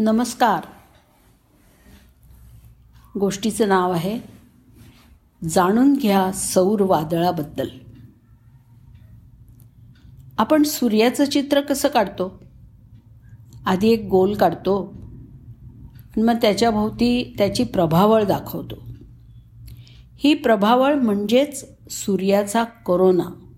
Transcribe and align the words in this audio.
नमस्कार. 0.00 0.66
गोष्टीचं 3.18 3.68
नाव 3.68 3.92
आहे 3.92 4.18
जाणून 5.48 5.94
घ्या 5.94 6.32
सौर 6.32 6.80
वादळाबद्दल. 6.80 7.68
आपण 10.38 10.62
सूर्याचं 10.62 11.24
चित्र 11.24 11.60
कसं 11.60 11.88
काढतो? 11.88 12.42
आधी 13.66 13.88
एक 13.88 14.06
गोल 14.10 14.34
काढतो 14.34 14.94
मग 16.16 16.34
त्याच्याभोवती 16.34 17.34
त्याची 17.38 17.64
प्रभावळ 17.64 18.24
दाखवतो. 18.24 18.74
ही 20.18 20.34
प्रभावळ 20.34 20.94
म्हणजेच 20.94 21.64
सूर्याचा 21.90 22.64
कोरोना. 22.64 23.50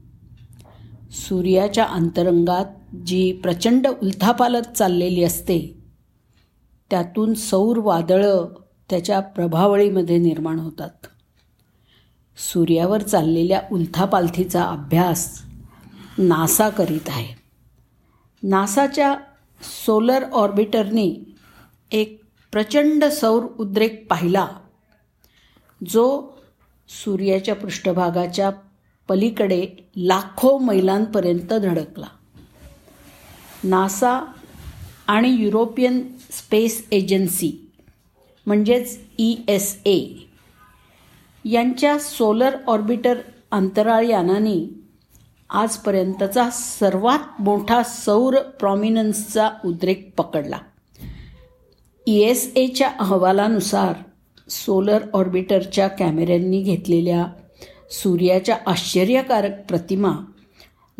सूर्याच्या 1.10 1.84
अंतरंगात 1.84 2.96
जी 3.06 3.32
प्रचंड 3.32 3.86
उलथापालत 3.86 4.76
चाललेली 4.76 5.24
असते 5.24 5.79
त्यातून 6.90 7.34
सौर 7.34 7.78
वादळं 7.78 8.48
त्याच्या 8.90 9.20
प्रभावळीमध्ये 9.20 10.18
निर्माण 10.18 10.58
होतात. 10.58 11.06
सूर्यावर 12.36 13.02
चाललेल्या 13.02 13.62
उल्थापालथीचा 13.72 14.64
अभ्यास 14.64 15.42
नासा 16.18 16.68
करीत 16.68 17.08
आहे. 17.08 17.34
नासाच्या 18.42 19.16
सोलर 19.86 20.30
ऑर्बिटरनी 20.30 21.34
एक 21.90 22.24
प्रचंड 22.52 23.04
सौर 23.04 23.42
उद्रेक 23.58 24.06
पाहिला 24.10 24.48
जो 25.88 26.22
सूर्याच्या 26.88 27.54
पृष्ठभागाच्या 27.54 28.50
पलीकडे 29.08 29.66
लाखो 29.96 30.58
मैलांपर्यंत 30.58 31.52
धडकला. 31.52 32.06
नासा 33.64 34.32
आणि 35.10 35.28
युरोपियन 35.28 36.02
स्पेस 36.30 36.84
एजन्सी 36.92 37.70
म्हणजेच 38.46 38.98
ई 39.18 39.36
एस 39.48 39.78
ए 39.84 40.06
यांच्या 41.44 41.98
सोलर 41.98 42.56
ऑर्बिटर 42.66 43.18
अंतराळ 43.50 44.04
यानाने 44.04 44.70
आजपर्यंतचा 45.50 46.50
सर्वात 46.50 47.40
मोठा 47.40 47.82
सौर 47.82 48.36
प्रॉमिनन्सचा 48.36 49.50
उद्रेक 49.64 50.10
पकडला. 50.18 50.58
ई 52.06 52.20
एस 52.20 52.52
एच्या 52.56 52.90
अहवालानुसार 53.00 53.92
सोलर 54.48 54.98
ऑर्बिटरच्या 55.14 55.88
कॅमेऱ्यांनी 55.88 56.62
घेतलेल्या 56.62 57.26
सूर्याच्या 57.90 58.56
आश्चर्यकारक 58.66 59.66
प्रतिमा 59.68 60.12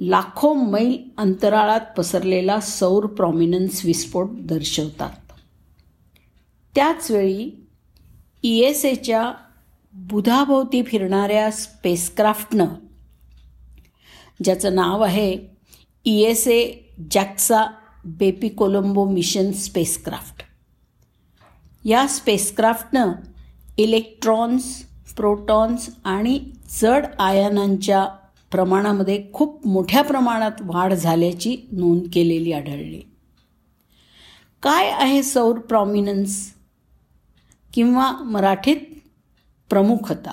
लाखो 0.01 0.53
मैल 0.55 0.97
अंतराळात 1.19 1.81
पसरलेला 1.97 2.61
सौर 2.61 3.07
प्रॉमिनन्स 3.07 3.85
विस्फोट 3.85 4.29
दर्शवतात. 4.47 5.11
त्याचवेळी 6.75 7.51
ई 8.43 8.59
एस 8.59 8.85
एच्या 8.85 9.33
बुधाभोवती 9.95 10.83
फिरणाऱ्या 10.83 11.51
स्पेसक्राफ्टनं 11.51 12.75
ज्याचं 14.45 14.75
नाव 14.75 15.03
आहे 15.03 15.37
E 16.05 16.17
S 16.23 16.47
A 16.49 16.73
JAXA 17.11 17.65
Bepi 18.05 18.49
Colombo 18.49 19.05
mission 19.05 19.51
spacecraft 19.53 20.43
या 21.85 22.07
स्पेसक्राफ्टनं 22.07 23.13
इलेक्ट्रॉन्स 23.79 24.65
प्रोटॉन्स 25.17 25.89
आणि 26.05 26.39
जड 26.81 27.07
आयनांच्या 27.19 28.07
प्रमाणामध्ये 28.51 29.25
खूप 29.33 29.67
मोठ्या 29.67 30.03
प्रमाणात 30.03 30.51
वाढ 30.61 30.95
झाल्याची 30.95 31.57
नोंद 31.73 32.03
केलेली 32.13 32.53
आढळली. 32.53 33.01
काय 34.63 34.91
आहे 34.91 35.23
सौर 35.23 35.59
प्रॉमिनन्स 35.59 36.53
किंवा 37.75 38.13
मराठीत 38.13 38.77
प्रमुखता? 39.71 40.33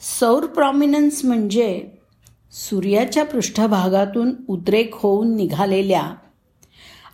सौर 0.00 0.46
प्रॉमिनन्स 0.46 1.24
म्हणजे 1.24 1.86
सूर्याच्या 2.52 3.24
पृष्ठभागातून 3.24 4.34
उद्रेक 4.48 4.94
होऊन 4.94 5.36
निघालेल्या 5.36 6.14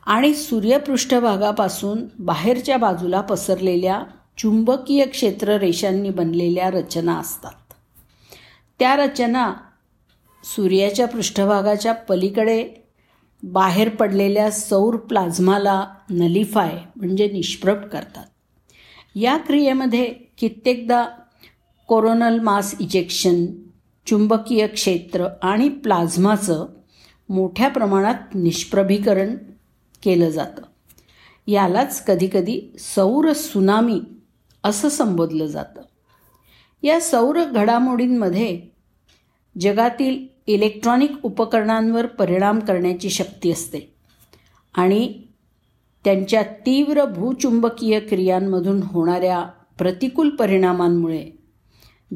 आणि 0.06 0.34
सूर्यपृष्ठभागापासून 0.34 2.04
बाहेरच्या 2.18 2.76
बाजूला 2.76 3.20
पसरलेल्या 3.20 4.02
चुंबकीय 4.38 5.04
क्षेत्र 5.04 5.56
रेषांनी 5.56 6.10
बनलेल्या 6.10 6.70
रचना 6.70 7.18
असतात. 7.18 7.52
त्या 8.82 8.96
रचना 8.96 9.54
सूर्याच्या 10.44 11.06
पृष्ठभागाच्या 11.06 11.92
पलीकडे 11.92 12.68
बाहेर 13.42 13.88
पडलेल्या 13.88 14.50
सौर 14.50 14.96
प्लाझ्माला 14.96 15.86
नलिफाय 16.10 16.78
म्हणजे 16.96 17.30
निष्प्रभ 17.30 17.76
करतात. 17.76 18.24
या 19.14 19.36
क्रियेमध्ये 19.36 20.04
कित्येकदा 20.38 21.06
कोरोनल 21.86 22.38
मास 22.38 22.74
इजेक्शन 22.80 23.46
चुंबकीय 24.06 24.66
क्षेत्र 24.66 25.26
आणि 25.42 25.68
प्लाझ्माचं 25.68 26.66
मोठ्या 27.28 27.68
प्रमाणात 27.68 28.34
निष्प्रभीकरण 28.34 29.36
केलं 30.02 30.30
जातं. 30.30 30.62
यालाच 31.46 32.04
कधीकधी 32.04 32.76
सौर 32.78 33.32
सुनामी 33.32 34.00
असं 34.64 34.88
संबोधलं 34.88 35.46
जातं. 35.46 35.82
या 36.82 37.00
सौर 37.00 37.44
घडामोडींमध्ये 37.44 38.71
जगातील 39.60 40.26
इलेक्ट्रॉनिक 40.46 41.10
उपकरणांवर 41.22 42.06
परिणाम 42.06 42.58
करण्याची 42.58 43.10
शक्ती 43.10 43.52
असते. 43.52 43.94
आणि 44.74 45.22
त्यांच्या 46.04 46.42
तीव्र 46.42 47.04
भूचुंबकीय 47.04 48.00
क्रियांमधून 48.00 48.82
होणाऱ्या 48.82 49.42
प्रतिकूल 49.78 50.30
परिणामांमुळे 50.30 51.30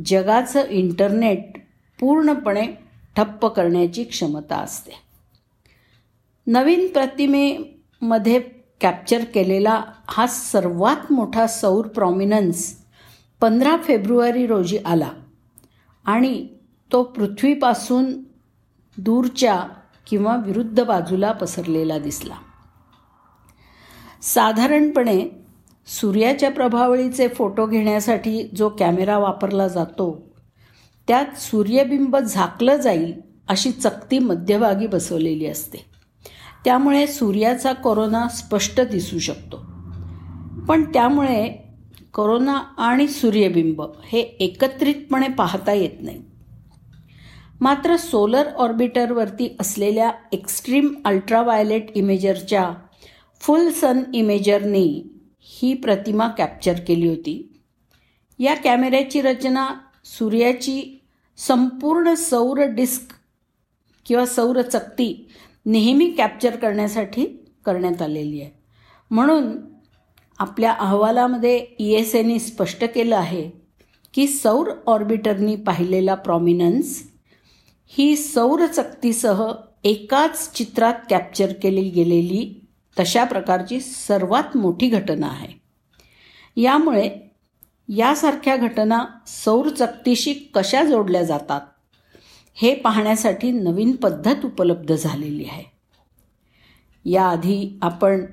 जगाचं 0.07 0.67
इंटरनेट 0.69 1.59
पूर्णपणे 2.01 2.67
ठप्प 3.17 3.47
करण्याची 3.47 4.05
क्षमता 4.05 4.57
असते. 4.57 4.93
नवीन 6.47 6.89
प्रतिमेमध्ये 6.89 8.41
कॅप्चर 8.81 9.25
केलेला 9.25 9.83
हा 10.09 10.27
सर्वात 10.27 11.13
मोठा 11.13 11.47
सौर 11.47 11.87
प्रॉमिनन्स 11.87 12.77
पंधरा 13.41 13.77
फेब्रुवारी 13.85 14.47
रोजी 14.47 14.79
आला 14.79 15.11
आणि 16.05 16.49
तो 16.93 17.03
पृथ्वीपासून 17.03 18.23
दूरच्या 18.99 19.65
किंवा 20.07 20.37
विरुद्ध 20.37 20.85
बाजूला 20.85 21.33
पसरलेला 21.33 21.99
दिसला. 21.99 22.35
साधारणपणे 24.23 25.29
सूर्याच्या 25.87 26.51
प्रभावळीचे 26.51 27.29
फोटो 27.29 27.67
घेण्यासाठी 27.67 28.51
जो 28.57 28.69
कॅमेरा 28.69 29.19
वापरला 29.19 29.69
जातो 29.69 30.35
त्यात 31.09 31.39
सूर्यबिंब 31.39 32.17
झाकलं 32.17 32.77
जाईल 32.77 33.21
अशी 33.49 33.71
चकती 33.71 34.19
मध्यभागी 34.19 34.87
बसवलेली 34.87 35.47
असते. 35.47 35.79
त्यामुळे 36.65 37.07
सूर्याचा 37.07 37.73
कोरोना 37.73 38.29
स्पष्ट 38.29 38.81
दिसू 38.81 39.19
शकतो. 39.19 39.57
पण 40.69 40.93
त्यामुळे 40.93 41.69
कोरोना 42.15 42.55
आणि 42.79 43.09
सूर्यबिंब 43.09 43.83
हे 44.05 44.21
एकत्रितपणे 44.21 45.29
पाहता 45.29 45.73
येत 45.73 46.03
नाही. 46.03 46.23
मात्र 47.61 47.97
सोलर 47.97 48.49
ऑर्बिटरवरती 48.57 49.49
असलेल्या 49.61 50.11
एक्स्ट्रीम 50.33 50.89
अल्ट्रावायलेट 51.05 51.97
इमेजरच्या 51.97 52.71
फुल 53.41 53.69
सन 53.71 54.03
इमेजरने 54.15 54.83
ही 55.41 55.73
प्रतिमा 55.75 56.29
कॅप्चर 56.29 56.81
केली 56.89 57.09
होती. 57.09 57.63
या 58.39 58.55
कॅमेऱ्याची 58.55 59.21
रचना 59.21 59.67
सूर्याची 60.05 60.83
संपूर्ण 61.39 62.15
सौर 62.15 62.61
डिस्क 62.67 63.13
किंवा 64.07 64.27
सौर 64.27 64.61
चकती 64.63 65.29
नेहमी 65.67 66.11
कॅप्चर 66.11 66.57
करण्यासाठी 66.57 67.25
करण्यात 67.67 68.03
आलेली 68.03 68.41
आहे. 68.41 68.51
म्हणून 69.11 69.53
आपल्या 70.39 70.73
अहवालामध्ये 70.73 71.67
ई 71.79 71.93
एस 71.93 72.15
एने 72.15 72.39
स्पष्ट 72.39 72.85
केलं 72.85 73.17
आहे 73.17 73.51
की 74.15 74.27
सौर 74.29 74.71
ऑर्बिटरनी 74.87 75.57
पाहिलेला 75.57 76.15
प्रॉमिनन्स 76.15 77.03
ही 77.89 78.17
सौरचक्तीसह 78.17 79.53
एकाच 79.85 80.53
चित्रात 80.53 80.95
कॅप्चर 81.11 81.53
केली 81.63 81.91
गेलेली 81.91 82.67
तशा 83.01 83.25
प्रकारची 83.25 83.81
सर्वात 83.81 84.57
मोठी 84.57 84.89
घटना 84.89 85.27
आहे. 85.27 85.53
यामुळे 86.57 87.11
यासारख्या 87.89 88.57
घटना 88.57 89.05
सौरचक्तीशी 89.27 90.33
कशा 90.33 90.85
जोडल्या 90.85 91.23
जातात 91.23 91.61
हे 92.55 92.75
पाहण्यासाठी 92.75 93.53
नवीन 93.53 93.97
पद्धत 93.97 94.45
उपलब्ध 94.45 94.95
झालेली 94.95 95.45
आहे. 95.45 95.65
याआधी 97.05 97.79
आपण 97.83 98.25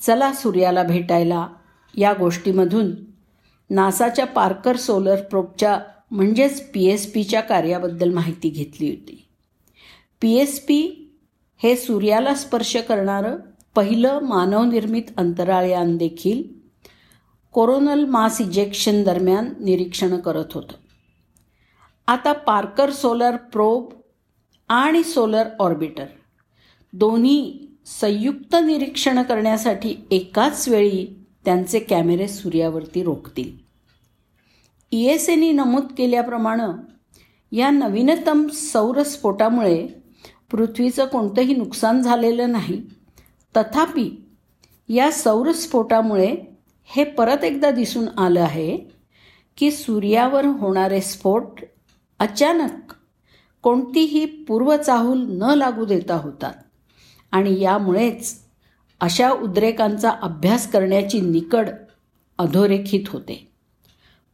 चला 0.00 0.32
सूर्याला 0.32 0.82
भेटायला 0.82 1.48
या 1.94 2.12
गोष्टीमधून 2.12 2.90
नासाच्या 3.70 4.26
पार्कर 4.26 4.76
सोलर 4.76 5.22
प्रोबच्या 5.22 5.78
म्हणजेच 6.12 6.70
पी 6.72 6.84
एस 6.84 7.12
पीच्या 7.12 7.40
कार्याबद्दल 7.40 8.12
माहिती 8.12 8.48
घेतली 8.48 8.88
होती. 8.90 9.28
पी 10.20 10.34
एस 10.34 10.60
पी 10.60 11.10
हे 11.62 11.76
सूर्याला 11.76 12.34
स्पर्श 12.34 12.76
करणारं 12.76 13.36
पहिलं 13.74 14.20
मानवनिर्मित 14.20 15.02
अंतराळयान 15.16 15.96
देखील 15.96 16.42
कोरोनल 17.52 18.04
मास 18.04 18.40
इजेक्शन 18.40 19.02
दरम्यान 19.02 19.52
निरीक्षण 19.60 20.16
करत 20.16 20.52
होतं. 20.54 20.74
आता 22.06 22.32
पार्कर 22.32 22.90
सोलर 22.90 23.36
प्रोब 23.36 23.92
आणि 24.68 25.02
सोलर 25.02 25.44
ऑर्बिटर 25.58 26.04
दोन्ही 26.92 27.66
संयुक्त 27.86 28.54
निरीक्षण 28.54 29.22
करण्यासाठी 29.22 29.94
एकाच 30.10 30.68
वेळी 30.68 31.24
त्यांचे 31.44 31.78
कॅमेरे 31.78 32.28
सूर्यावरती 32.28 33.02
रोखतील. 33.02 33.61
ई 34.94 35.04
एस 35.04 35.28
एनी 35.28 35.52
नमूद 35.52 35.84
केल्याप्रमाणे 35.98 36.64
या 37.52 37.70
नवीनतम 37.70 38.46
सौरस्फोटामुळे 38.48 39.86
पृथ्वीचं 40.50 41.06
कोणतंही 41.06 41.54
नुकसान 41.54 42.02
झालेलं 42.02 42.52
नाही. 42.52 42.82
तथापि 43.56 44.08
या 44.88 45.10
सौरस्फोटामुळे 45.12 46.34
हे 46.84 47.04
परत 47.04 47.44
एकदा 47.44 47.70
दिसून 47.70 48.08
आलं 48.18 48.40
आहे 48.40 48.76
की 49.58 49.70
सूर्यावर 49.70 50.44
होणारे 50.44 51.00
स्फोट 51.00 51.60
अचानक 52.18 52.92
कोणतीही 53.62 54.24
पूर्वचाहूल 54.44 55.24
न 55.42 55.54
लागू 55.56 55.84
देता 55.84 56.14
होतात 56.14 56.54
आणि 57.32 57.60
यामुळेच 57.60 58.34
अशा 59.00 59.30
उद्रेकांचा 59.30 60.10
अभ्यास 60.22 60.70
करण्याची 60.72 61.20
निकड 61.20 61.68
अधोरेखित 62.38 63.08
होते. 63.08 63.51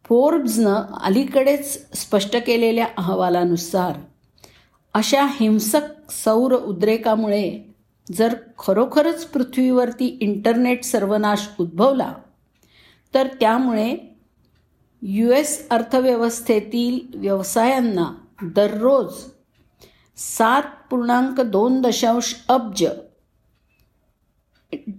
फोर्ब्सनं 0.09 0.83
अलीकडेच 1.01 1.99
स्पष्ट 1.99 2.37
केलेल्या 2.37 2.87
अहवालानुसार 2.97 3.93
अशा 4.95 5.27
हिंसक 5.31 6.11
सौर 6.11 6.53
उद्रेकामुळे 6.53 7.61
जर 8.13 8.35
खरोखरच 8.59 9.25
पृथ्वीवरती 9.25 10.07
इंटरनेट 10.21 10.85
सर्वनाश 10.85 11.49
उद्भवला 11.59 12.13
तर 13.15 13.27
त्यामुळे 13.41 13.97
यू 15.03 15.33
एस 15.33 15.69
अर्थव्यवस्थेतील 15.71 16.99
व्यवसायांना 17.15 18.13
दररोज 18.43 19.13
सात 20.19 20.63
पूर्णांक 20.91 21.41
दोन 21.41 21.81
दशांश 21.81 22.35
अब्ज 22.49 22.85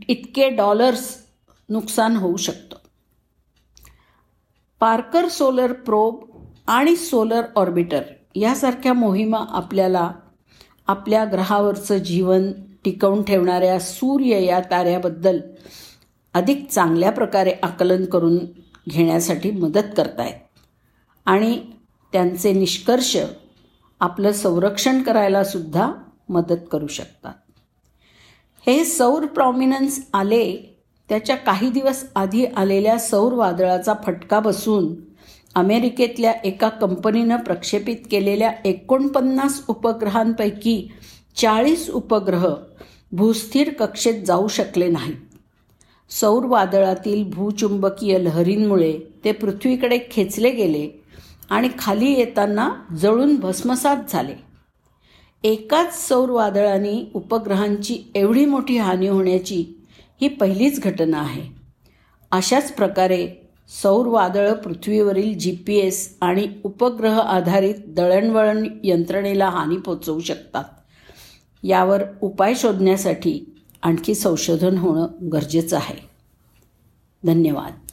इतके 0.08 0.50
डॉलर्स 0.50 1.18
नुकसान 1.70 2.16
होऊ 2.16 2.38
शकतं. 2.38 2.78
पार्कर 4.80 5.28
सोलर 5.28 5.74
प्रोब 5.74 6.24
आणि 6.68 6.96
सोलर 6.96 7.42
ऑर्बिटर 7.56 8.02
यासारख्या 8.36 8.94
मोहिमा 8.94 9.46
आपल्याला 9.50 10.12
आपल्या 10.88 11.26
ग्रहावरचं 11.26 11.98
जीवन 11.98 12.52
टिकवून 12.86 13.24
ठेवणाऱ्या 13.24 13.80
सूर्य 13.80 14.46
या 14.46 14.62
ताऱ्याबद्दल 14.72 15.40
अधिक 16.34 16.68
चांगल्या 16.68 17.12
प्रकारे 17.12 17.54
आकलन 17.64 18.06
करून 18.06 18.38
घेण्यासाठी 18.90 19.52
मदत 19.52 19.94
करतायत. 19.98 20.60
आणि 21.26 21.62
त्यांचे 22.14 22.54
निष्कर्ष 22.54 23.18
आपलं 24.00 24.32
संरक्षण 24.32 25.02
करायला 25.02 25.44
सुद्धा 25.44 25.92
मदत 26.30 26.68
करू 26.72 26.88
शकतात. 26.88 27.34
हे 28.68 28.86
सौर 28.86 29.26
प्रॉमिनन्स 29.26 30.08
आले 30.14 30.76
त्याच्या 31.10 31.36
काही 31.36 31.70
दिवस 31.70 32.04
आधी 32.16 32.46
आलेल्या 32.46 32.98
सौर 33.00 33.34
वादळाचा 33.34 33.94
फटका 34.06 34.40
बसून 34.40 34.94
अमेरिकेतल्या 35.56 36.32
एका 36.44 36.70
कंपनीनं 36.70 37.38
प्रक्षेपित 37.38 37.96
केलेल्या 38.12 38.52
एकोणपन्नास 38.66 39.62
उपग्रहांपैकी 39.68 40.92
चाळीस 41.36 41.90
उपग्रह 41.90 42.48
भूस्थिर 43.12 43.70
कक्षेत 43.74 44.24
जाऊ 44.26 44.48
शकले 44.48 44.88
नाहीत. 44.88 45.16
सौर 46.10 46.46
वादळातील 46.46 47.24
भूचुंबकीय 47.24 48.18
लहरींमुळे 48.18 49.00
ते 49.26 49.32
पृथ्वीकडे 49.32 50.00
खेचले 50.12 50.52
गेले 50.52 50.88
आणि 51.50 51.70
खाली 51.80 52.12
येताना 52.14 52.70
जळून 53.02 53.36
भस्मसात 53.36 53.98
झाले. 54.10 54.36
एकाच 55.44 56.08
सौर 56.08 56.30
वादळाने 56.30 57.12
उपग्रहांची 57.14 57.98
एवढी 58.16 58.46
मोठी 58.46 58.78
हानी 58.78 59.08
होण्याची 59.08 59.79
ही 60.22 60.28
पहिलीच 60.28 60.82
घटना 60.82 61.20
आहे. 61.20 61.44
अशाच 62.32 62.72
प्रकारे 62.72 63.28
सौर 63.82 64.08
वादळं 64.08 64.54
पृथ्वीवरील 64.54 65.38
जी 65.38 65.52
पी 65.68 65.76
एस 65.76 66.18
आणि 66.22 66.48
उपग्रह 66.64 67.20
आधारित 67.20 67.76
दळणवळण 67.88 68.68
यंत्रणेला 68.84 69.50
हानी 69.50 69.78
पोचवू 69.78 70.20
शकतात. 70.20 70.64
यावर 71.64 72.04
उपाय 72.22 72.56
शोधण्यासाठी 72.56 73.56
आणखी 73.82 74.16
संशोधन 74.16 74.78
होणं 74.78 75.08
गरजेचं 75.32 75.78
आहे. 75.78 76.10
धन्यवाद. 77.26 77.89